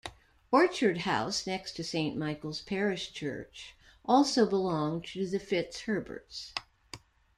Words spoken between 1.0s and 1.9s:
House, next to